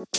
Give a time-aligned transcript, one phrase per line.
[0.00, 0.16] Libur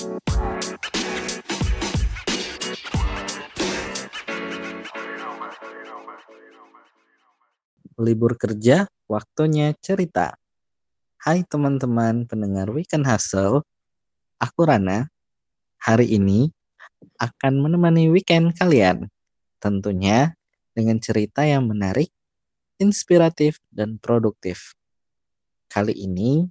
[8.38, 10.38] kerja, waktunya cerita.
[11.18, 13.66] Hai teman-teman pendengar Weekend Hustle,
[14.38, 15.10] aku Rana.
[15.82, 16.54] Hari ini
[17.18, 19.10] akan menemani weekend kalian.
[19.58, 20.38] Tentunya
[20.78, 22.14] dengan cerita yang menarik,
[22.78, 24.78] inspiratif, dan produktif.
[25.74, 26.46] Kali ini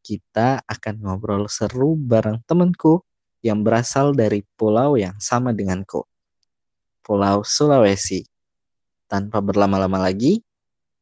[0.00, 3.04] kita akan ngobrol seru bareng temanku
[3.40, 6.04] yang berasal dari pulau yang sama denganku.
[7.00, 8.24] Pulau Sulawesi.
[9.10, 10.44] Tanpa berlama-lama lagi,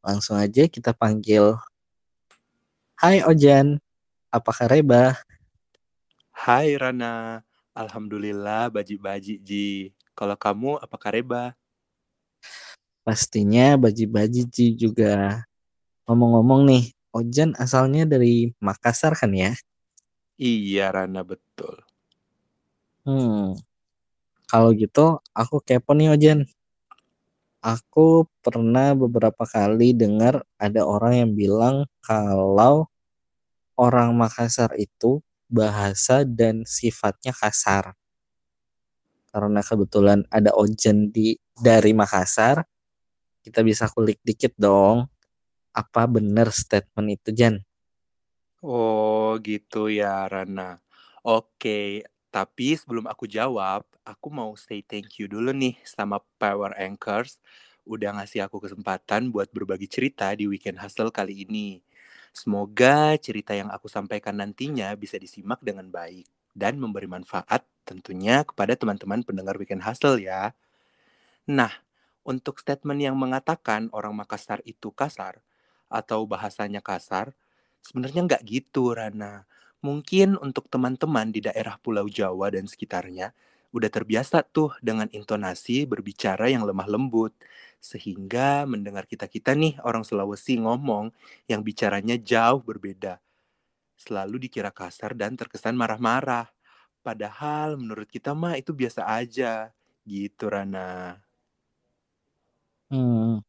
[0.01, 1.53] langsung aja kita panggil.
[2.97, 3.77] Hai Ojan,
[4.33, 5.21] apa kabar?
[6.33, 9.93] Hai Rana, Alhamdulillah baji-baji Ji.
[10.17, 11.53] Kalau kamu apa kabar?
[13.05, 15.45] Pastinya baji-baji Ji juga.
[16.09, 16.83] Ngomong-ngomong nih,
[17.19, 19.51] Ojan asalnya dari Makassar kan ya?
[20.39, 21.83] Iya Rana betul.
[23.03, 23.59] Hmm,
[24.47, 26.47] kalau gitu aku kepo nih Ojan
[27.59, 32.87] aku pernah beberapa kali dengar ada orang yang bilang kalau
[33.75, 37.95] orang Makassar itu bahasa dan sifatnya kasar.
[39.29, 42.65] Karena kebetulan ada Ojen di dari Makassar,
[43.45, 45.05] kita bisa kulik dikit dong.
[45.79, 47.55] Apa benar statement itu, Jan?
[48.59, 50.83] Oh, gitu ya, Rana.
[51.23, 57.39] Oke, tapi sebelum aku jawab, aku mau say thank you dulu nih sama Power Anchors
[57.87, 61.79] udah ngasih aku kesempatan buat berbagi cerita di Weekend Hustle kali ini.
[62.35, 68.75] Semoga cerita yang aku sampaikan nantinya bisa disimak dengan baik dan memberi manfaat tentunya kepada
[68.75, 70.53] teman-teman pendengar Weekend Hustle ya.
[71.49, 71.71] Nah,
[72.21, 75.41] untuk statement yang mengatakan orang Makassar itu kasar
[75.91, 77.33] atau bahasanya kasar,
[77.83, 79.45] sebenarnya nggak gitu Rana.
[79.81, 83.31] Mungkin untuk teman-teman di daerah Pulau Jawa dan sekitarnya,
[83.71, 87.33] udah terbiasa tuh dengan intonasi berbicara yang lemah lembut.
[87.79, 91.15] Sehingga mendengar kita-kita nih orang Sulawesi ngomong
[91.47, 93.23] yang bicaranya jauh berbeda.
[93.99, 96.49] Selalu dikira kasar dan terkesan marah-marah.
[97.05, 99.71] Padahal menurut kita mah itu biasa aja.
[100.07, 101.19] Gitu Rana.
[102.89, 103.41] Hmm,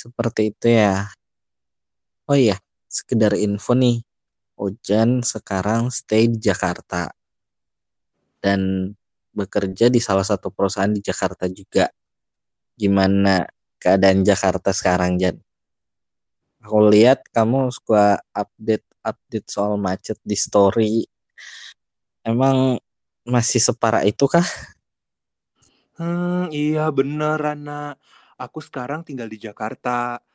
[0.00, 1.08] seperti itu ya.
[2.26, 2.58] Oh iya,
[2.90, 4.02] sekedar info nih.
[4.58, 7.12] Ojan sekarang stay di Jakarta
[8.42, 8.90] dan
[9.30, 11.86] bekerja di salah satu perusahaan di Jakarta juga.
[12.74, 13.46] Gimana
[13.78, 15.38] keadaan Jakarta sekarang, Jan?
[16.66, 21.06] Aku lihat kamu suka update-update soal macet di story.
[22.26, 22.82] Emang
[23.22, 24.42] masih separah itu kah?
[25.94, 27.94] Hmm, iya bener, Rana.
[28.36, 30.25] Aku sekarang tinggal di Jakarta.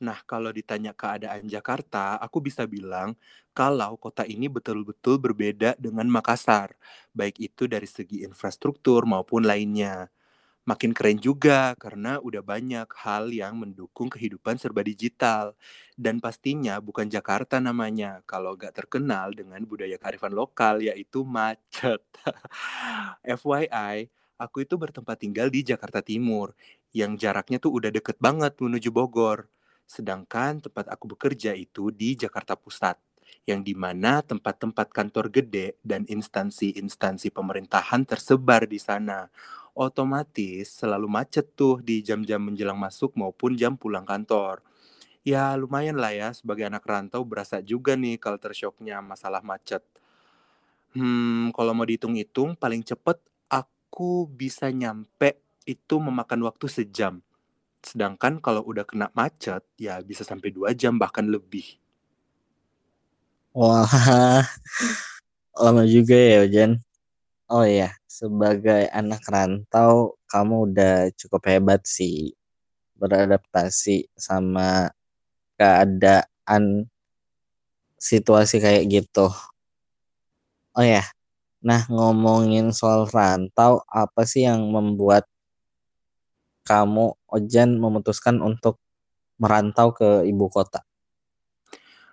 [0.00, 3.12] Nah, kalau ditanya keadaan Jakarta, aku bisa bilang
[3.52, 6.72] kalau kota ini betul-betul berbeda dengan Makassar,
[7.12, 10.08] baik itu dari segi infrastruktur maupun lainnya.
[10.68, 15.56] Makin keren juga karena udah banyak hal yang mendukung kehidupan serba digital.
[15.98, 22.02] Dan pastinya bukan Jakarta namanya kalau gak terkenal dengan budaya kearifan lokal yaitu macet.
[23.26, 24.08] FYI,
[24.40, 26.54] aku itu bertempat tinggal di Jakarta Timur
[26.96, 29.46] yang jaraknya tuh udah deket banget menuju Bogor.
[29.90, 32.94] Sedangkan tempat aku bekerja itu di Jakarta Pusat,
[33.42, 39.26] yang di mana tempat-tempat kantor gede dan instansi-instansi pemerintahan tersebar di sana.
[39.74, 44.62] Otomatis selalu macet tuh di jam-jam menjelang masuk maupun jam pulang kantor.
[45.26, 49.82] Ya lumayan lah ya sebagai anak rantau berasa juga nih culture shocknya masalah macet.
[50.94, 53.18] Hmm, kalau mau dihitung-hitung paling cepet
[53.50, 57.22] aku bisa nyampe itu memakan waktu sejam
[57.80, 61.80] Sedangkan kalau udah kena macet, ya bisa sampai dua jam bahkan lebih.
[63.56, 63.88] Wah,
[65.62, 66.78] lama juga ya, Jan.
[67.50, 72.30] Oh iya, sebagai anak rantau, kamu udah cukup hebat sih
[73.00, 74.92] beradaptasi sama
[75.58, 76.86] keadaan
[77.98, 79.32] situasi kayak gitu.
[80.78, 81.02] Oh ya,
[81.58, 85.26] nah ngomongin soal rantau, apa sih yang membuat
[86.64, 88.78] kamu Ojan memutuskan untuk
[89.40, 90.84] merantau ke ibu kota?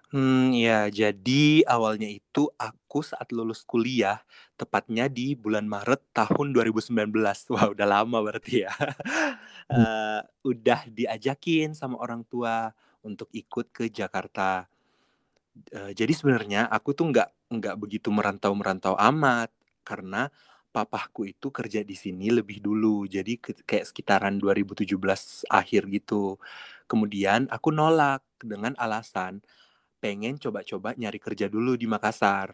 [0.08, 4.24] Hmm, ya, jadi awalnya itu aku saat lulus kuliah,
[4.56, 7.12] tepatnya di bulan Maret tahun 2019.
[7.52, 8.72] Wah, udah lama berarti ya.
[9.68, 10.24] uh,
[10.56, 12.72] udah diajakin sama orang tua
[13.04, 14.72] untuk ikut ke Jakarta.
[15.76, 17.28] Uh, jadi sebenarnya aku tuh nggak
[17.60, 19.52] nggak begitu merantau-merantau amat
[19.84, 20.32] karena
[20.78, 23.10] papahku itu kerja di sini lebih dulu.
[23.10, 24.94] Jadi kayak sekitaran 2017
[25.50, 26.38] akhir gitu.
[26.86, 29.42] Kemudian aku nolak dengan alasan
[29.98, 32.54] pengen coba-coba nyari kerja dulu di Makassar.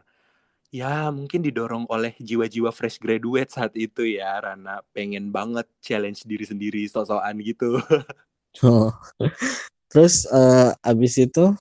[0.73, 4.81] Ya, mungkin didorong oleh jiwa-jiwa fresh graduate saat itu ya, Rana.
[4.89, 7.77] Pengen banget challenge diri sendiri, sok-sokan gitu.
[8.61, 8.93] Oh.
[9.93, 11.53] Terus uh, abis itu?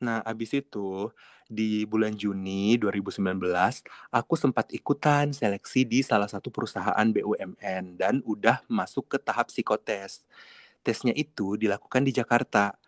[0.00, 1.12] Nah, abis itu
[1.46, 3.22] di bulan Juni 2019,
[4.10, 10.26] aku sempat ikutan seleksi di salah satu perusahaan BUMN dan udah masuk ke tahap psikotes.
[10.82, 12.78] Tesnya itu dilakukan di Jakarta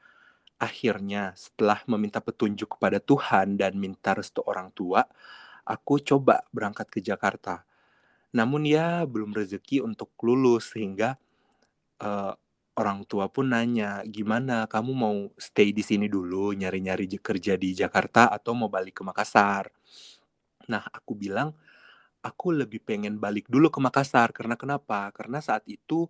[0.58, 5.06] Akhirnya, setelah meminta petunjuk kepada Tuhan dan minta restu orang tua,
[5.62, 7.62] aku coba berangkat ke Jakarta.
[8.34, 11.14] Namun ya belum rezeki untuk lulus sehingga
[12.02, 12.34] uh,
[12.78, 18.30] orang tua pun nanya, gimana kamu mau stay di sini dulu, nyari-nyari kerja di Jakarta
[18.30, 19.66] atau mau balik ke Makassar?
[20.70, 21.58] Nah, aku bilang,
[22.22, 24.30] aku lebih pengen balik dulu ke Makassar.
[24.30, 25.10] Karena kenapa?
[25.10, 26.06] Karena saat itu,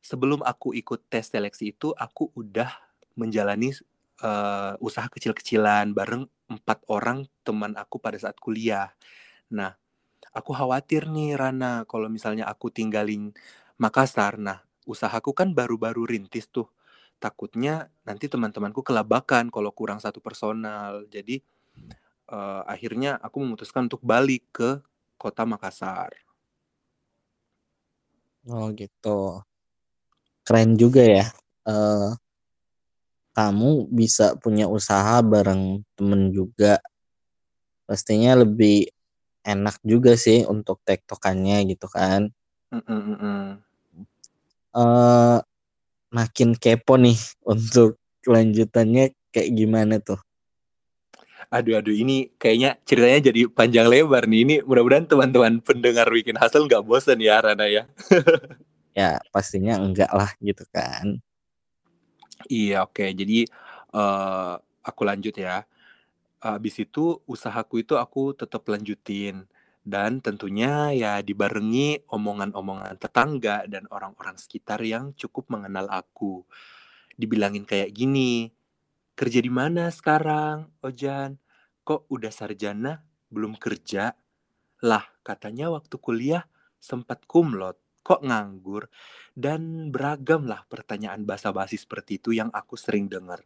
[0.00, 2.72] sebelum aku ikut tes seleksi itu, aku udah
[3.18, 3.76] menjalani
[4.24, 8.94] uh, usaha kecil-kecilan bareng empat orang teman aku pada saat kuliah.
[9.52, 9.76] Nah,
[10.32, 13.34] aku khawatir nih Rana kalau misalnya aku tinggalin
[13.76, 14.40] Makassar.
[14.40, 16.72] Nah, usahaku kan baru-baru rintis tuh.
[17.20, 21.04] Takutnya nanti teman-temanku kelabakan kalau kurang satu personal.
[21.12, 21.44] Jadi
[22.32, 24.80] uh, akhirnya aku memutuskan untuk balik ke
[25.20, 26.16] kota Makassar.
[28.48, 29.44] Oh gitu.
[30.48, 31.28] Keren juga ya.
[31.68, 32.16] Uh,
[33.38, 36.82] kamu bisa punya usaha bareng temen juga
[37.86, 38.90] pastinya lebih
[39.46, 42.34] enak juga sih untuk tektokannya gitu kan
[42.74, 43.67] mm -mm.
[44.78, 45.42] Uh,
[46.14, 50.22] makin kepo nih untuk kelanjutannya kayak gimana tuh?
[51.48, 54.40] Aduh aduh ini kayaknya ceritanya jadi panjang lebar nih.
[54.46, 57.84] Ini mudah-mudahan teman-teman pendengar bikin hasil nggak bosan ya Rana ya.
[58.98, 61.22] Ya pastinya enggak lah gitu kan.
[62.50, 63.06] Iya, oke.
[63.14, 63.46] Jadi
[63.94, 65.62] uh, aku lanjut ya.
[66.42, 69.46] Habis itu usahaku itu aku tetap lanjutin
[69.88, 76.44] dan tentunya ya dibarengi omongan-omongan tetangga dan orang-orang sekitar yang cukup mengenal aku.
[77.16, 78.52] Dibilangin kayak gini,
[79.16, 81.40] kerja di mana sekarang, Ojan?
[81.88, 83.00] Kok udah sarjana,
[83.32, 84.12] belum kerja?
[84.84, 86.44] Lah, katanya waktu kuliah
[86.76, 88.92] sempat kumlot kok nganggur?
[89.32, 93.40] Dan beragam lah pertanyaan basa-basi seperti itu yang aku sering dengar.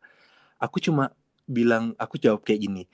[0.59, 1.15] Aku cuma
[1.47, 2.85] bilang, aku jawab kayak gini,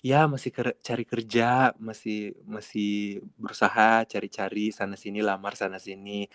[0.00, 6.28] ya masih ker cari kerja, masih masih berusaha cari-cari sana sini, lamar sana sini.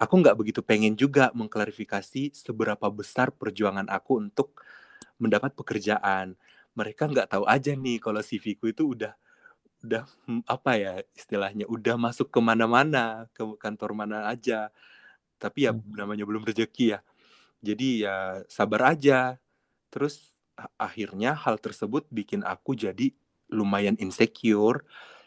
[0.00, 4.64] Aku nggak begitu pengen juga mengklarifikasi seberapa besar perjuangan aku untuk
[5.20, 6.36] mendapat pekerjaan.
[6.76, 9.12] Mereka nggak tahu aja nih kalau CV-ku itu udah
[9.80, 14.68] udah hmm, apa ya istilahnya udah masuk ke mana-mana ke kantor mana aja
[15.40, 15.96] tapi ya hmm.
[15.96, 17.00] namanya belum rezeki ya
[17.64, 18.16] jadi ya
[18.52, 19.40] sabar aja
[19.88, 20.29] terus
[20.76, 23.14] akhirnya hal tersebut bikin aku jadi
[23.50, 24.84] lumayan insecure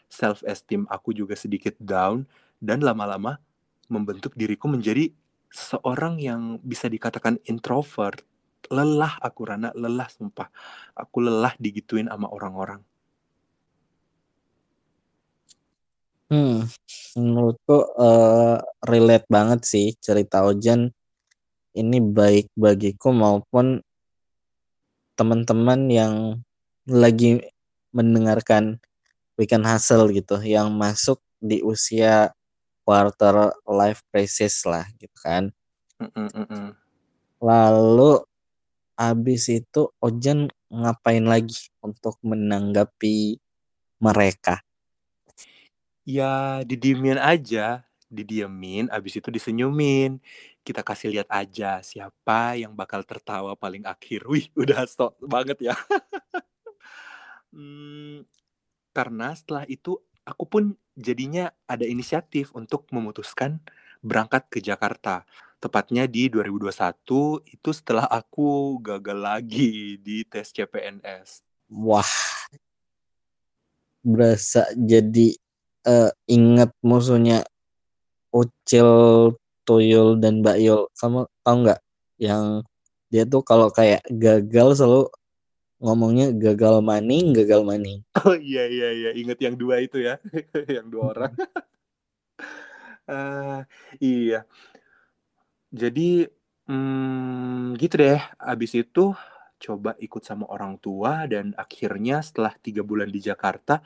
[0.08, 2.28] self esteem aku juga sedikit down
[2.62, 3.42] dan lama-lama
[3.90, 5.10] membentuk diriku menjadi
[5.54, 8.22] seorang yang bisa dikatakan introvert.
[8.72, 10.48] Lelah aku Rana lelah sumpah.
[10.96, 12.80] Aku lelah digituin sama orang-orang.
[16.32, 16.64] Hmm,
[17.14, 18.58] menurutku uh,
[18.88, 20.90] relate banget sih cerita Ojan.
[21.76, 23.84] Ini baik bagiku maupun
[25.14, 26.14] teman-teman yang
[26.84, 27.40] lagi
[27.94, 28.82] mendengarkan
[29.38, 32.34] weekend hustle gitu yang masuk di usia
[32.84, 35.50] quarter life crisis lah gitu kan.
[35.98, 36.66] Mm -mm.
[37.40, 38.20] Lalu
[38.94, 43.38] habis itu Ojan ngapain lagi untuk menanggapi
[43.98, 44.62] mereka?
[46.04, 47.80] ya didiemin aja
[48.12, 50.20] didiemin abis itu disenyumin
[50.64, 54.24] kita kasih lihat aja siapa yang bakal tertawa paling akhir.
[54.32, 55.76] Wih udah sok banget ya.
[57.54, 58.26] Hmm,
[58.90, 60.64] karena setelah itu aku pun
[60.96, 63.62] jadinya ada inisiatif untuk memutuskan
[64.02, 65.22] berangkat ke Jakarta.
[65.62, 72.14] Tepatnya di 2021 itu setelah aku gagal lagi di tes CPNS wah.
[74.04, 75.32] Berasa jadi
[75.88, 77.44] uh, inget musuhnya
[78.34, 79.30] Ucil,
[79.66, 80.82] Tuyul dan Mbak Yul.
[80.94, 81.80] Kamu tau nggak
[82.20, 82.62] yang
[83.08, 85.10] dia tuh kalau kayak gagal selalu
[85.82, 88.00] ngomongnya gagal maning, gagal maning.
[88.24, 90.16] Oh iya iya iya, inget yang dua itu ya,
[90.76, 91.32] yang dua orang.
[93.10, 93.60] uh,
[94.00, 94.48] iya.
[95.74, 96.24] Jadi
[96.70, 98.22] hmm, gitu deh.
[98.40, 99.12] Abis itu
[99.60, 103.80] coba ikut sama orang tua dan akhirnya setelah tiga bulan di Jakarta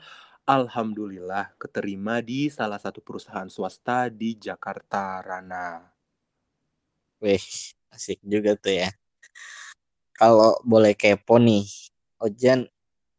[0.49, 5.77] Alhamdulillah keterima di salah satu perusahaan swasta di Jakarta, Rana.
[7.21, 7.45] Wih,
[7.93, 8.89] asik juga tuh ya.
[10.17, 11.69] Kalau boleh kepo nih,
[12.17, 12.65] Ojan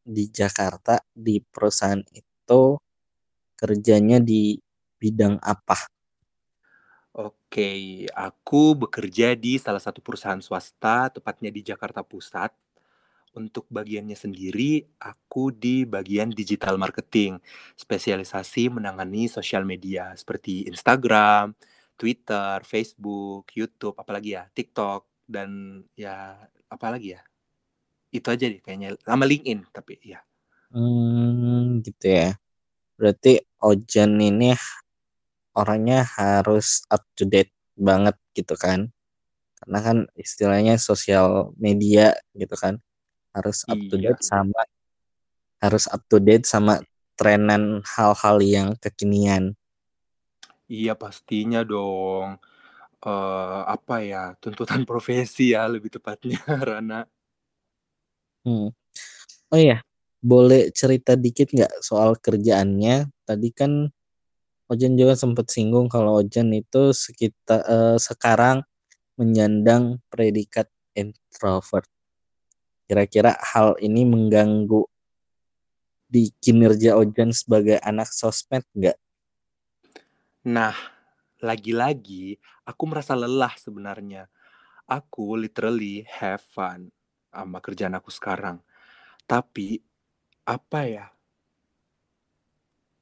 [0.02, 2.62] di Jakarta di perusahaan itu
[3.54, 4.58] kerjanya di
[4.98, 5.86] bidang apa?
[7.14, 12.50] Oke, aku bekerja di salah satu perusahaan swasta, tepatnya di Jakarta Pusat.
[13.30, 17.38] Untuk bagiannya sendiri, aku di bagian digital marketing,
[17.78, 21.54] spesialisasi menangani sosial media seperti Instagram,
[21.94, 27.22] Twitter, Facebook, YouTube, apalagi ya, TikTok, dan ya apalagi ya.
[28.10, 30.18] Itu aja deh kayaknya, sama LinkedIn tapi ya.
[30.74, 32.34] Hmm, gitu ya.
[32.98, 34.58] Berarti Ojan ini
[35.54, 38.90] orangnya harus up to date banget gitu kan.
[39.62, 42.82] Karena kan istilahnya sosial media gitu kan.
[43.30, 44.10] Harus up to Iya.
[44.14, 44.62] date sama
[45.60, 46.80] harus up to date sama
[47.20, 49.52] trenan hal-hal yang kekinian.
[50.70, 52.40] Iya pastinya dong.
[53.04, 57.04] Eh apa ya, tuntutan profesi ya lebih tepatnya, Rana.
[58.44, 58.72] Hmm.
[59.52, 59.84] Oh iya,
[60.24, 63.08] boleh cerita dikit nggak soal kerjaannya?
[63.28, 63.92] Tadi kan
[64.70, 68.62] Ojan juga sempat singgung kalau Ojan itu sekitar eh, sekarang
[69.20, 71.84] menyandang predikat introvert.
[72.90, 74.82] Kira-kira hal ini mengganggu
[76.10, 78.98] di kinerja Ojan sebagai anak sosmed nggak?
[80.50, 80.74] Nah,
[81.38, 84.26] lagi-lagi aku merasa lelah sebenarnya.
[84.90, 86.90] Aku literally have fun
[87.30, 88.58] sama kerjaan aku sekarang.
[89.22, 89.78] Tapi
[90.42, 91.06] apa ya?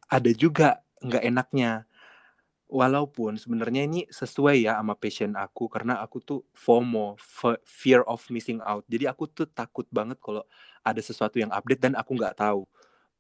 [0.05, 1.88] Ada juga nggak enaknya.
[2.69, 8.21] Walaupun sebenarnya ini sesuai ya sama passion aku karena aku tuh FOMO, fe- fear of
[8.29, 8.85] missing out.
[8.93, 10.45] Jadi aku tuh takut banget kalau
[10.85, 12.69] ada sesuatu yang update dan aku nggak tahu.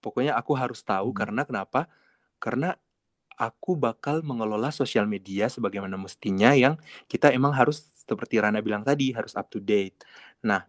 [0.04, 1.18] Pokoknya aku harus tahu Hmm.
[1.20, 1.88] karena kenapa?
[2.40, 2.76] Karena
[3.38, 6.76] aku bakal mengelola sosial media sebagaimana mestinya yang
[7.10, 10.02] kita emang harus seperti Rana bilang tadi harus up to date.
[10.44, 10.64] Nah,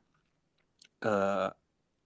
[1.04, 1.48] eh,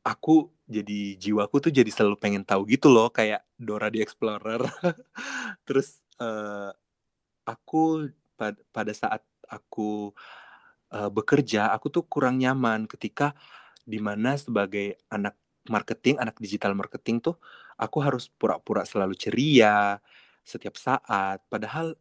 [0.06, 4.62] aku jadi jiwaku tuh jadi selalu pengen tahu gitu loh kayak Dora the Explorer.
[5.68, 6.72] Terus eh,
[7.48, 10.14] aku pad- pada saat aku
[10.94, 13.34] eh, bekerja, aku tuh kurang nyaman ketika
[13.86, 15.36] di mana sebagai anak
[15.70, 17.36] marketing, anak digital marketing tuh
[17.80, 20.00] aku harus pura-pura selalu ceria
[20.46, 21.42] setiap saat.
[21.52, 21.96] Padahal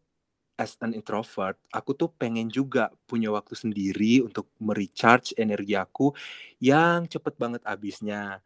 [0.60, 6.14] as an introvert, aku tuh pengen juga punya waktu sendiri untuk merecharge energi aku
[6.62, 8.40] yang cepet banget habisnya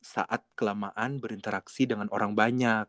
[0.00, 2.86] saat kelamaan berinteraksi dengan orang banyak.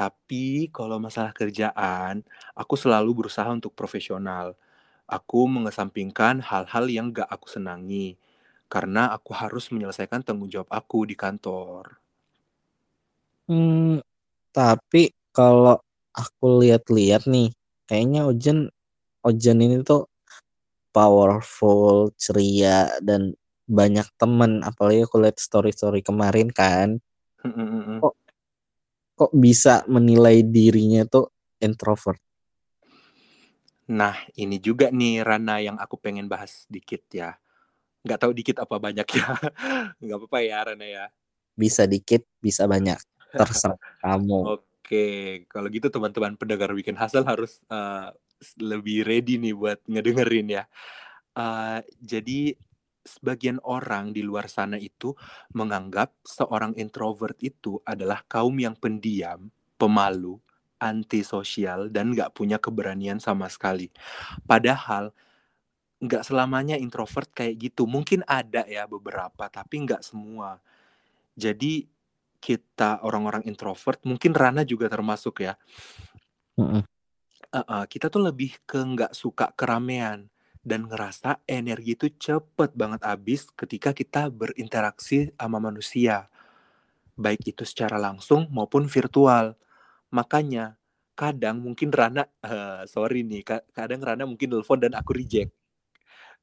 [0.00, 2.24] Tapi kalau masalah kerjaan,
[2.56, 4.56] aku selalu berusaha untuk profesional.
[5.04, 8.16] Aku mengesampingkan hal-hal yang gak aku senangi.
[8.72, 12.00] Karena aku harus menyelesaikan tanggung jawab aku di kantor.
[13.44, 14.00] Hmm,
[14.56, 15.76] tapi kalau
[16.16, 17.52] aku lihat-lihat nih,
[17.84, 18.72] kayaknya Ojan
[19.20, 20.08] Ojan ini tuh
[20.96, 23.36] powerful, ceria dan
[23.68, 24.64] banyak temen.
[24.64, 27.04] Apalagi aku lihat story-story kemarin kan,
[28.00, 28.14] kok
[29.20, 31.28] kok bisa menilai dirinya tuh
[31.60, 32.16] introvert.
[33.92, 37.36] Nah, ini juga nih Rana yang aku pengen bahas dikit ya.
[38.00, 39.28] Nggak tahu dikit apa banyak ya.
[40.00, 41.04] Nggak apa-apa ya Rana ya.
[41.52, 42.96] Bisa dikit, bisa banyak.
[43.36, 43.76] Terserah
[44.08, 44.56] kamu.
[44.56, 45.06] Oke,
[45.52, 48.08] kalau gitu teman-teman pendengar Weekend Hustle harus uh,
[48.56, 50.64] lebih ready nih buat ngedengerin ya.
[51.36, 52.56] Uh, jadi
[53.04, 55.16] sebagian orang di luar sana itu
[55.56, 59.48] menganggap seorang introvert itu adalah kaum yang pendiam,
[59.80, 60.36] pemalu,
[60.80, 63.88] antisosial, dan nggak punya keberanian sama sekali.
[64.44, 65.12] Padahal
[66.00, 67.84] nggak selamanya introvert kayak gitu.
[67.84, 70.60] Mungkin ada ya beberapa, tapi nggak semua.
[71.36, 71.84] Jadi
[72.40, 75.54] kita orang-orang introvert, mungkin Rana juga termasuk ya.
[76.56, 76.84] Mm-mm.
[77.50, 80.30] Uh-uh, kita tuh lebih ke nggak suka keramaian
[80.60, 86.28] dan ngerasa energi itu cepet banget habis ketika kita berinteraksi sama manusia.
[87.16, 89.56] Baik itu secara langsung maupun virtual.
[90.12, 90.76] Makanya
[91.16, 95.52] kadang mungkin Rana, uh, sorry nih, kadang Rana mungkin telepon dan aku reject.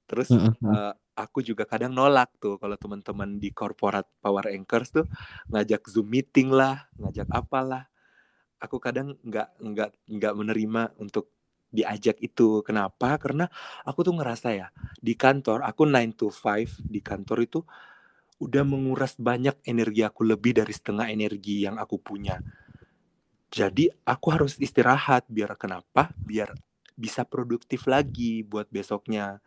[0.08, 5.06] Terus uh, aku juga kadang nolak tuh kalau teman-teman di corporate power anchors tuh
[5.52, 7.90] ngajak zoom meeting lah, ngajak apalah.
[8.58, 11.37] Aku kadang nggak nggak nggak menerima untuk
[11.78, 12.66] diajak itu.
[12.66, 13.22] Kenapa?
[13.22, 13.46] Karena
[13.86, 14.68] aku tuh ngerasa ya
[14.98, 17.60] di kantor aku 9 to 5 di kantor itu
[18.38, 22.38] udah menguras banyak energi aku lebih dari setengah energi yang aku punya.
[23.48, 26.14] Jadi aku harus istirahat biar kenapa?
[26.20, 26.54] Biar
[26.98, 29.40] bisa produktif lagi buat besoknya.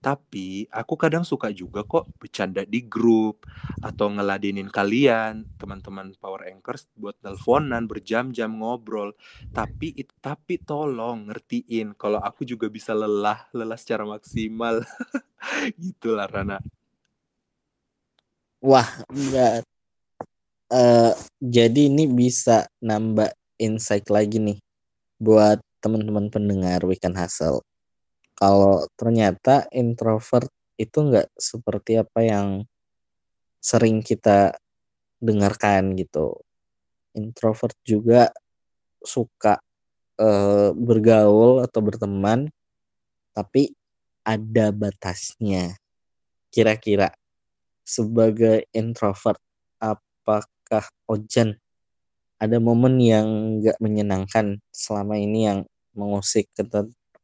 [0.00, 3.44] Tapi aku kadang suka juga kok bercanda di grup
[3.82, 9.12] atau ngeladenin kalian, teman-teman Power Anchors buat teleponan berjam-jam ngobrol.
[9.52, 14.80] Tapi tapi tolong ngertiin kalau aku juga bisa lelah, lelah secara maksimal.
[15.82, 16.58] Gitulah Rana.
[18.64, 19.60] Wah, enggak.
[20.72, 23.28] uh, jadi ini bisa nambah
[23.60, 24.58] insight lagi nih
[25.20, 27.60] buat teman-teman pendengar Weekend Hustle.
[28.34, 32.48] Kalau ternyata introvert itu nggak seperti apa yang
[33.62, 34.58] sering kita
[35.22, 36.42] dengarkan gitu.
[37.14, 38.34] Introvert juga
[39.00, 39.62] suka
[40.18, 42.50] uh, bergaul atau berteman,
[43.30, 43.72] tapi
[44.26, 45.78] ada batasnya.
[46.50, 47.14] Kira-kira
[47.86, 49.38] sebagai introvert,
[49.78, 51.60] apakah Ojan
[52.40, 53.26] ada momen yang
[53.60, 55.58] nggak menyenangkan selama ini yang
[55.94, 56.50] mengusik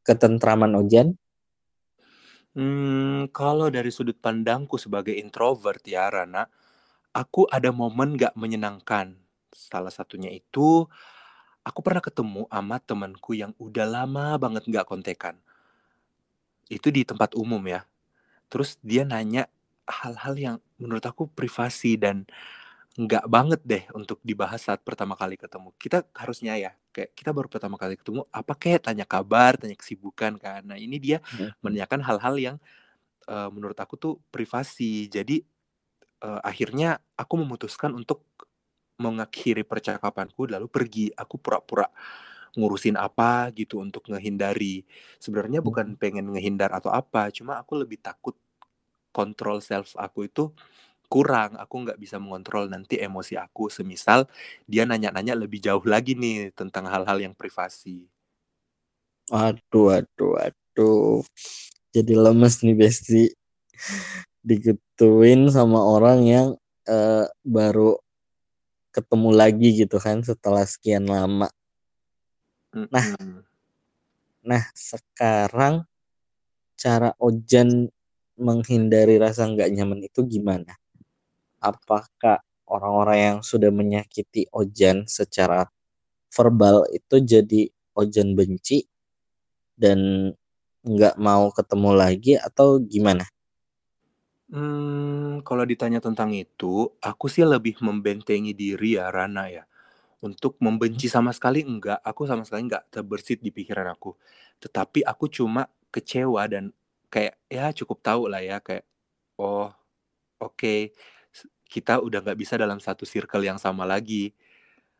[0.04, 1.16] ketentraman Ojan?
[2.50, 6.50] Hmm, kalau dari sudut pandangku sebagai introvert ya Rana,
[7.14, 9.14] aku ada momen gak menyenangkan.
[9.54, 10.86] Salah satunya itu
[11.62, 15.38] aku pernah ketemu sama temanku yang udah lama banget gak kontekan.
[16.66, 17.86] Itu di tempat umum ya.
[18.50, 19.46] Terus dia nanya
[19.86, 22.26] hal-hal yang menurut aku privasi dan
[22.98, 25.70] nggak banget deh untuk dibahas saat pertama kali ketemu.
[25.78, 30.34] Kita harusnya ya, kayak kita baru pertama kali ketemu, apa kayak tanya kabar, tanya kesibukan
[30.42, 30.66] kan.
[30.66, 31.62] Nah ini dia hmm.
[31.62, 32.56] menanyakan hal-hal yang
[33.30, 35.06] uh, menurut aku tuh privasi.
[35.06, 35.38] Jadi
[36.26, 38.26] uh, akhirnya aku memutuskan untuk
[38.98, 41.06] mengakhiri percakapanku lalu pergi.
[41.14, 41.86] Aku pura-pura
[42.58, 44.82] ngurusin apa gitu untuk ngehindari.
[45.22, 48.34] Sebenarnya bukan pengen ngehindar atau apa, cuma aku lebih takut
[49.14, 50.54] kontrol self aku itu
[51.10, 53.66] kurang aku nggak bisa mengontrol nanti emosi aku.
[53.66, 54.30] Semisal
[54.70, 58.06] dia nanya-nanya lebih jauh lagi nih tentang hal-hal yang privasi.
[59.26, 61.26] Waduh waduh waduh.
[61.90, 63.24] Jadi lemes nih Besti.
[64.46, 66.48] Digituin sama orang yang
[66.86, 67.98] uh, baru
[68.94, 71.50] ketemu lagi gitu kan setelah sekian lama.
[72.70, 73.18] Nah
[74.40, 75.84] nah sekarang
[76.78, 77.90] cara Ojan
[78.40, 80.80] menghindari rasa nggak nyaman itu gimana
[81.60, 85.68] apakah orang-orang yang sudah menyakiti Ojan secara
[86.32, 88.88] verbal itu jadi Ojan benci
[89.76, 90.32] dan
[90.80, 93.28] nggak mau ketemu lagi atau gimana?
[94.50, 99.62] Hmm, kalau ditanya tentang itu, aku sih lebih membentengi diri ya Rana ya.
[100.20, 104.18] Untuk membenci sama sekali enggak, aku sama sekali enggak terbersit di pikiran aku.
[104.58, 106.74] Tetapi aku cuma kecewa dan
[107.10, 108.86] kayak ya cukup tahu lah ya kayak
[109.36, 109.66] oh
[110.38, 110.94] oke okay,
[111.70, 114.34] kita udah nggak bisa dalam satu circle yang sama lagi.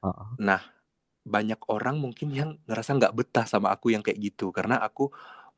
[0.00, 0.38] Uh-uh.
[0.38, 0.62] Nah,
[1.26, 5.11] banyak orang mungkin yang ngerasa nggak betah sama aku yang kayak gitu karena aku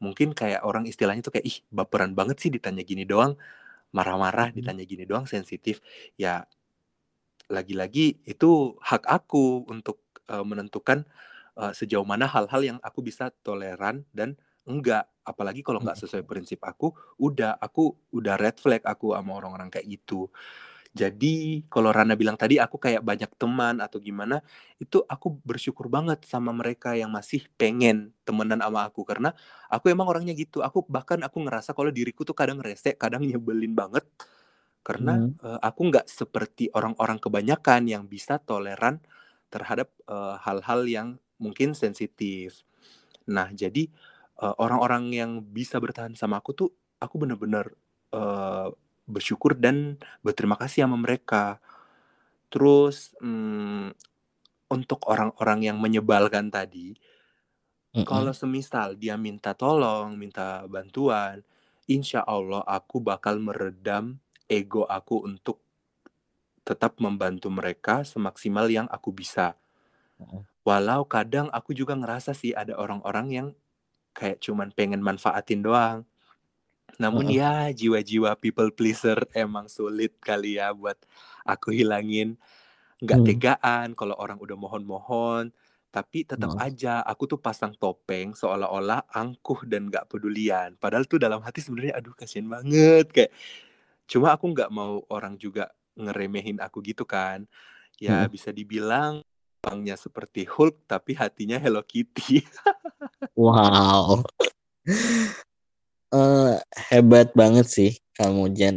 [0.03, 3.39] mungkin kayak orang istilahnya tuh kayak ih baperan banget sih ditanya gini doang,
[3.95, 4.57] marah-marah hmm.
[4.59, 5.85] ditanya gini doang sensitif.
[6.17, 6.49] Ya
[7.53, 10.01] lagi-lagi itu hak aku untuk
[10.33, 11.05] uh, menentukan
[11.61, 16.63] uh, sejauh mana hal-hal yang aku bisa toleran dan enggak apalagi kalau nggak sesuai prinsip
[16.63, 20.31] aku udah aku udah red flag aku sama orang-orang kayak gitu
[20.93, 24.45] jadi kalau Rana bilang tadi aku kayak banyak teman atau gimana,
[24.77, 29.33] itu aku bersyukur banget sama mereka yang masih pengen temenan sama aku karena
[29.73, 30.61] aku emang orangnya gitu.
[30.61, 34.05] Aku bahkan aku ngerasa kalau diriku tuh kadang rese, kadang nyebelin banget
[34.85, 35.41] karena hmm.
[35.41, 39.01] uh, aku nggak seperti orang-orang kebanyakan yang bisa toleran
[39.49, 41.09] terhadap hal hal-hal yang
[41.41, 42.65] mungkin sensitif.
[43.29, 43.89] Nah, jadi
[44.45, 46.69] uh, orang-orang yang bisa bertahan sama aku tuh
[47.01, 47.73] aku bener-bener
[48.13, 48.69] uh,
[49.09, 51.59] bersyukur dan berterima kasih sama mereka.
[52.53, 53.97] Terus hmm,
[54.73, 58.07] untuk orang-orang yang menyebalkan tadi, mm -hmm.
[58.09, 61.45] kalau semisal dia minta tolong, minta bantuan,
[61.89, 65.61] insya Allah aku bakal meredam ego aku untuk
[66.63, 69.59] tetap membantu mereka semaksimal yang aku bisa.
[70.63, 73.49] Walau kadang aku juga ngerasa sih ada orang-orang yang
[74.15, 76.07] kayak cuman pengen manfaatin doang.
[77.01, 77.39] Namun uh -uh.
[77.39, 80.99] ya jiwa-jiwa people pleaser emang sulit kali ya buat
[81.47, 82.37] aku hilangin.
[83.03, 83.29] Nggak hmm.
[83.29, 85.51] tegaan kalau orang udah mohon-mohon,
[85.93, 86.65] tapi tetap uh.
[86.65, 90.77] aja aku tuh pasang topeng seolah-olah angkuh dan nggak pedulian.
[90.77, 93.33] Padahal tuh dalam hati sebenarnya aduh kasihan banget kayak.
[94.09, 97.45] Cuma aku nggak mau orang juga ngeremehin aku gitu kan.
[98.01, 98.31] Ya uh.
[98.31, 99.21] bisa dibilang
[99.63, 102.43] bangnya seperti Hulk tapi hatinya Hello Kitty.
[103.39, 104.19] wow
[106.13, 106.61] uh,
[106.93, 108.77] hebat banget sih kamu Jen.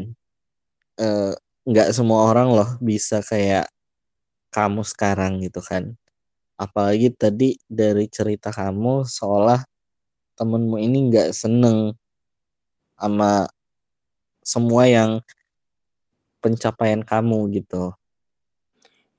[0.95, 1.35] Uh,
[1.67, 3.67] nggak semua orang loh bisa kayak
[4.49, 5.93] kamu sekarang gitu kan.
[6.55, 9.59] Apalagi tadi dari cerita kamu seolah
[10.39, 11.91] temenmu ini nggak seneng
[12.95, 13.43] sama
[14.39, 15.19] semua yang
[16.39, 17.91] pencapaian kamu gitu.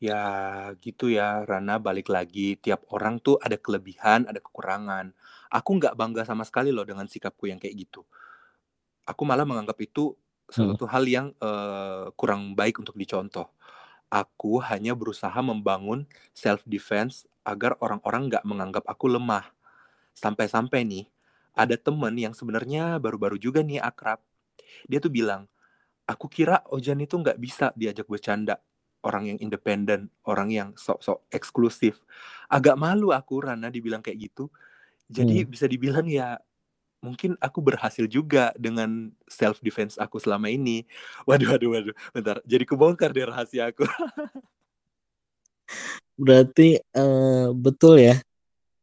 [0.01, 0.25] Ya
[0.81, 5.13] gitu ya Rana balik lagi tiap orang tuh ada kelebihan ada kekurangan
[5.51, 8.03] aku nggak bangga sama sekali loh dengan sikapku yang kayak gitu
[9.07, 10.15] aku malah menganggap itu
[10.47, 10.93] suatu hmm.
[10.95, 13.51] hal yang uh, kurang baik untuk dicontoh
[14.07, 19.51] Aku hanya berusaha membangun self defense agar orang-orang nggak menganggap aku lemah.
[20.15, 21.05] Sampai-sampai nih,
[21.59, 24.23] ada temen yang sebenarnya baru-baru juga nih akrab.
[24.87, 25.51] Dia tuh bilang,
[26.07, 28.63] aku kira Ojan itu nggak bisa diajak bercanda.
[29.03, 31.99] Orang yang independen, orang yang sok-sok eksklusif.
[32.47, 34.51] Agak malu aku Rana dibilang kayak gitu.
[35.07, 35.51] Jadi Hmm.
[35.51, 36.39] bisa dibilang ya
[37.05, 40.83] mungkin aku berhasil juga dengan self defense aku selama ini.
[41.29, 41.95] Waduh, waduh, waduh.
[42.11, 43.87] Bentar, jadi kebongkar deh rahasia aku.
[46.17, 48.17] Berarti eh, betul ya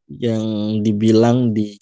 [0.06, 1.74] yang dibilang di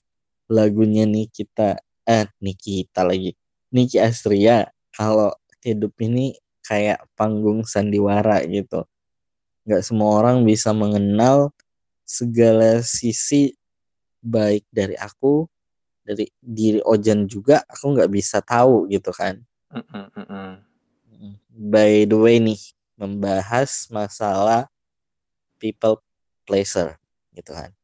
[0.48, 1.76] lagunya Nikita
[2.08, 3.36] eh Nikita lagi.
[3.72, 5.32] Niki Astria kalau
[5.64, 8.84] hidup ini kayak panggung sandiwara gitu.
[9.68, 11.54] Gak semua orang bisa mengenal
[12.04, 13.54] segala sisi
[14.22, 15.44] baik dari aku,
[16.06, 19.42] dari diri Ojan juga aku nggak bisa tahu gitu kan.
[19.74, 20.50] Mm-mm, mm-mm.
[21.52, 22.58] By the way nih,
[22.94, 24.70] membahas masalah
[25.58, 26.00] people
[26.46, 26.96] pleasure
[27.34, 27.74] gitu kan.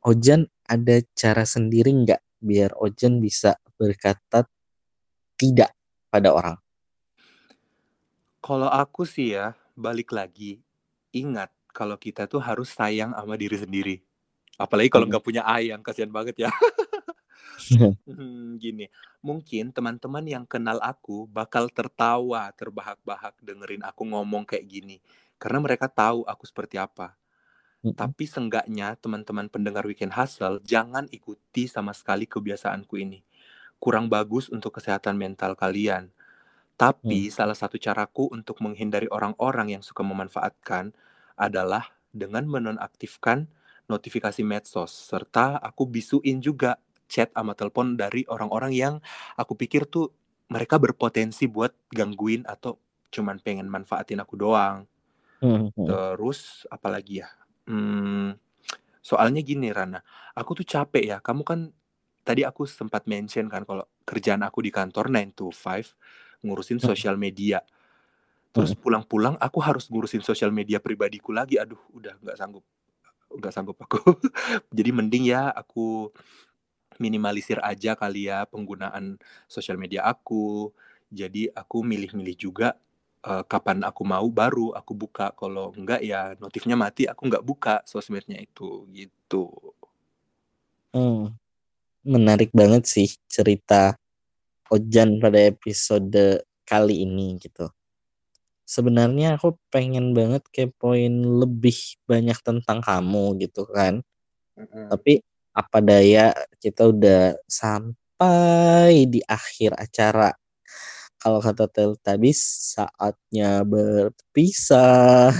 [0.00, 4.48] Ojan ada cara sendiri nggak biar Ojan bisa berkata
[5.36, 5.72] tidak
[6.08, 6.56] pada orang?
[8.40, 10.64] Kalau aku sih ya, balik lagi,
[11.12, 13.96] ingat kalau kita tuh harus sayang sama diri sendiri.
[14.60, 15.12] Apalagi kalau Hmm.
[15.12, 16.50] nggak punya ayang, kasihan banget ya.
[18.08, 18.90] Hmm, gini,
[19.22, 24.96] mungkin teman-teman yang kenal aku bakal tertawa terbahak-bahak dengerin aku ngomong kayak gini.
[25.38, 27.14] Karena mereka tahu aku seperti apa.
[27.84, 27.94] Mm-mm.
[28.00, 33.20] Tapi seenggaknya teman-teman pendengar Weekend Hustle jangan ikuti sama sekali kebiasaanku ini.
[33.82, 36.10] Kurang bagus untuk kesehatan mental kalian.
[36.80, 40.96] Tapi salah satu caraku untuk menghindari orang-orang yang suka memanfaatkan
[41.36, 43.48] adalah dengan menonaktifkan
[43.90, 46.78] notifikasi medsos serta aku bisuin juga
[47.10, 48.94] chat sama telepon dari orang-orang yang
[49.34, 50.14] aku pikir tuh
[50.46, 52.78] mereka berpotensi buat gangguin atau
[53.10, 54.86] cuman pengen manfaatin aku doang.
[55.42, 55.86] Hmm, hmm.
[55.86, 57.28] Terus apalagi ya?
[57.66, 58.38] Hmm,
[59.02, 59.98] soalnya gini Rana,
[60.34, 61.18] aku tuh capek ya.
[61.18, 61.70] Kamu kan
[62.22, 65.94] tadi aku sempat mention kan kalau kerjaan aku di kantor 9 to 5
[66.46, 66.94] ngurusin Hmm.
[66.94, 67.62] sosial media.
[68.50, 71.58] Terus pulang-pulang aku harus ngurusin sosial media pribadiku lagi.
[71.62, 72.66] Aduh, udah nggak sanggup.
[73.30, 73.98] Nggak sanggup aku.
[74.76, 76.10] Jadi mending ya aku
[77.00, 79.16] minimalisir aja kali ya penggunaan
[79.48, 80.70] sosial media aku.
[81.10, 82.76] Jadi aku milih-milih juga
[83.24, 85.32] eh, kapan aku mau baru aku buka.
[85.34, 89.50] Kalau enggak ya notifnya mati aku nggak buka sosmednya itu gitu.
[90.90, 91.34] Hmm.
[92.02, 93.94] Menarik banget sih cerita
[94.70, 97.66] Ojan pada episode kali ini gitu.
[98.70, 101.74] Sebenarnya aku pengen banget kepoin lebih
[102.06, 103.98] banyak tentang kamu gitu kan.
[104.86, 105.18] Tapi
[105.50, 106.30] apa daya
[106.62, 110.30] kita udah sampai di akhir acara.
[111.18, 112.38] Kalau kata Teletubbies
[112.78, 115.34] saatnya berpisah.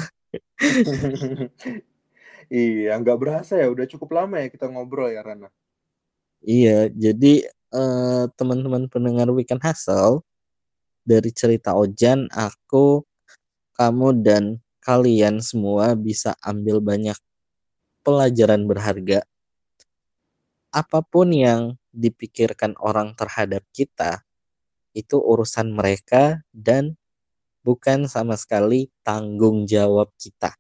[2.51, 3.71] iya, nggak berasa ya.
[3.71, 5.55] Udah cukup lama ya kita ngobrol ya, Rana.
[6.43, 10.27] Iya, jadi eh, teman-teman pendengar Weekend Hustle
[11.07, 13.07] dari cerita Ojan, aku,
[13.77, 14.45] kamu dan
[14.81, 17.17] kalian semua bisa ambil banyak
[18.01, 19.23] pelajaran berharga.
[20.71, 24.23] Apa pun yang dipikirkan orang terhadap kita
[24.95, 26.99] itu urusan mereka dan
[27.61, 30.57] bukan sama sekali tanggung jawab kita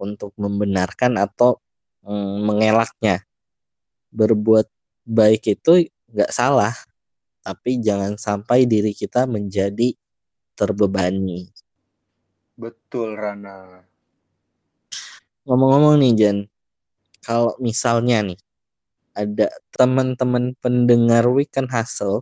[0.00, 1.60] untuk membenarkan atau
[2.04, 3.24] mm, mengelaknya.
[4.10, 4.66] Berbuat
[5.06, 6.74] baik itu nggak salah,
[7.44, 9.94] tapi jangan sampai diri kita menjadi
[10.58, 11.48] terbebani.
[12.60, 13.80] Betul, Rana.
[15.48, 16.38] Ngomong-ngomong nih Jan,
[17.24, 18.36] kalau misalnya nih
[19.16, 22.20] ada teman-teman pendengar Weekend Hustle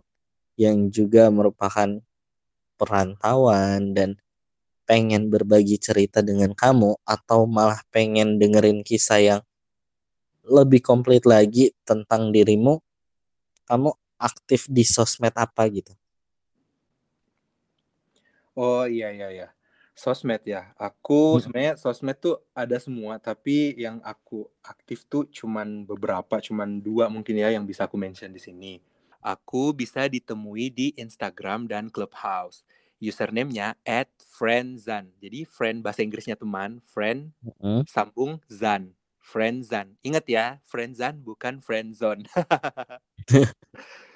[0.55, 1.99] yang juga merupakan
[2.79, 4.15] perantauan dan
[4.87, 9.41] pengen berbagi cerita dengan kamu atau malah pengen dengerin kisah yang
[10.47, 12.79] lebih komplit lagi tentang dirimu,
[13.67, 15.91] kamu aktif di sosmed apa gitu?
[18.55, 19.47] Oh iya iya iya.
[19.99, 20.71] Sosmed ya.
[20.79, 21.41] Aku Hmm.
[21.43, 27.35] sebenarnya sosmed tuh ada semua, tapi yang aku aktif tuh cuman beberapa, cuman dua mungkin
[27.35, 28.79] ya yang bisa aku mention di sini.
[29.19, 32.63] Aku bisa ditemui di Instagram dan Clubhouse.
[33.03, 33.75] Username-nya
[34.39, 35.11] @friendzan.
[35.19, 37.83] Jadi friend bahasa Inggrisnya teman, friend Hmm.
[37.83, 38.95] sambung zan.
[39.19, 39.99] Friendzan.
[39.99, 42.23] Ingat ya, friendzan bukan friendzone.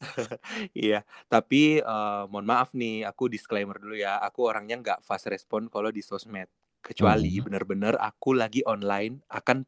[0.76, 4.16] Iya, tapi eh, mohon maaf nih, aku disclaimer dulu ya.
[4.24, 6.48] Aku orangnya nggak fast respon kalau di sosmed.
[6.80, 7.44] Kecuali Hmm.
[7.50, 9.64] bener-bener aku lagi online, akan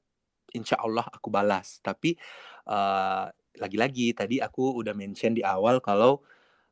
[0.57, 1.81] insya Allah aku balas.
[1.85, 2.17] Tapi
[2.69, 3.27] eh,
[3.61, 6.25] lagi-lagi tadi aku udah mention di awal kalau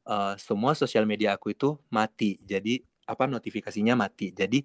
[0.08, 2.40] eh, semua sosial media aku itu mati.
[2.44, 4.30] Jadi apa notifikasinya mati.
[4.30, 4.62] Jadi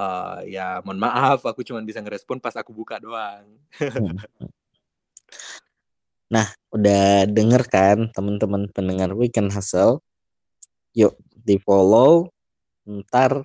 [0.00, 3.44] uh, ya mohon maaf aku cuma bisa ngerespon pas aku buka doang.
[3.92, 4.16] Hmm.
[6.32, 10.00] Nah, udah denger kan teman-teman pendengar Weekend Hustle?
[10.96, 12.32] Yuk di follow,
[12.88, 13.44] ntar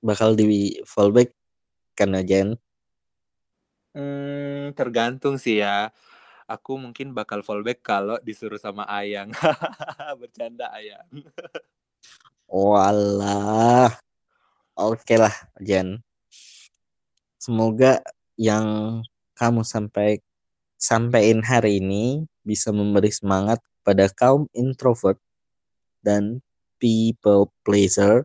[0.00, 1.36] bakal di fallback
[1.92, 2.56] kan Jen?
[3.92, 5.92] Hmm, tergantung sih ya.
[6.48, 9.28] Aku mungkin bakal fallback kalau disuruh sama Ayang.
[10.20, 11.12] Bercanda Ayang.
[12.48, 14.00] Walah.
[14.72, 16.00] Oke lah, Jen.
[17.36, 18.00] Semoga
[18.40, 19.00] yang
[19.36, 20.24] kamu sampai
[20.78, 25.18] sampaikan hari ini bisa memberi semangat pada kaum introvert
[26.00, 26.38] dan
[26.78, 28.24] people pleaser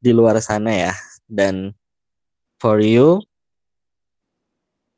[0.00, 0.94] di luar sana ya.
[1.28, 1.76] Dan
[2.56, 3.20] for you,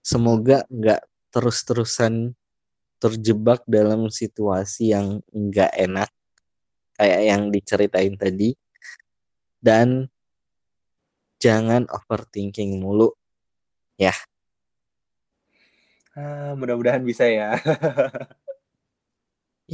[0.01, 1.03] semoga nggak
[1.35, 2.39] terus-terusan
[3.01, 6.11] terjebak dalam situasi yang nggak enak
[7.01, 8.53] kayak yang diceritain tadi
[9.65, 10.13] dan
[11.41, 13.17] jangan overthinking mulu
[13.97, 14.13] ya
[16.19, 17.55] Ah, mudah-mudahan bisa ya.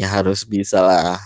[0.01, 1.17] ya harus bisa lah.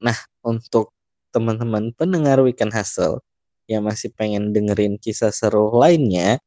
[0.00, 0.96] Nah, untuk
[1.28, 3.20] teman-teman pendengar Weekend Hustle
[3.68, 6.40] yang masih pengen dengerin kisah seru lainnya,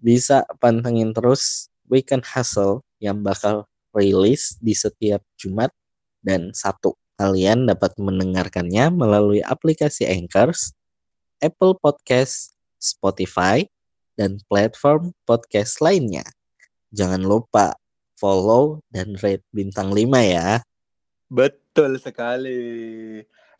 [0.00, 5.70] bisa pantengin terus Weekend Hustle yang bakal rilis di setiap Jumat
[6.24, 6.96] dan Sabtu.
[7.20, 10.72] Kalian dapat mendengarkannya melalui aplikasi Anchors,
[11.44, 13.66] Apple Podcast, Spotify,
[14.14, 16.22] dan platform podcast lainnya.
[16.88, 17.76] Jangan lupa
[18.16, 20.64] follow dan rate bintang 5 ya.
[21.28, 22.60] Betul sekali.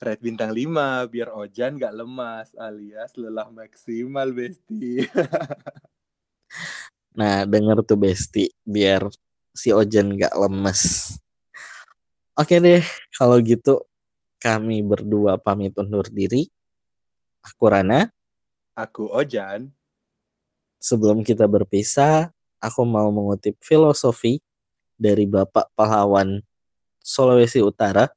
[0.00, 5.02] Rate bintang 5 biar Ojan gak lemas alias lelah maksimal Besti.
[7.18, 9.04] nah denger tuh Besti biar
[9.52, 11.12] si Ojan gak lemes.
[12.38, 12.80] Oke deh
[13.12, 13.82] kalau gitu
[14.38, 16.46] kami berdua pamit undur diri.
[17.42, 18.06] Aku Rana.
[18.78, 19.74] Aku Ojan.
[20.78, 24.42] Sebelum kita berpisah, aku mau mengutip filosofi
[24.98, 26.42] dari Bapak pahlawan
[26.98, 28.10] Sulawesi Utara,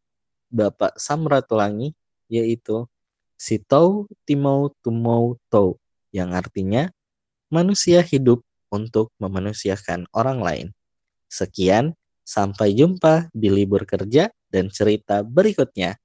[0.52, 1.94] Bapak Samratulangi,
[2.28, 2.90] yaitu
[3.38, 5.80] Sitau Timau Tumau Tau,
[6.14, 6.92] yang artinya
[7.50, 10.68] manusia hidup untuk memanusiakan orang lain.
[11.32, 16.00] Sekian, sampai jumpa di libur kerja dan cerita berikutnya.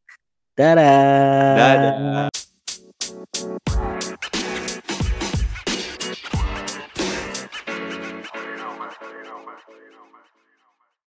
[0.56, 1.54] Dadah.
[1.54, 2.35] Dadah.